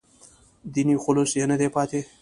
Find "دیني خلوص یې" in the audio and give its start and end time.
0.73-1.45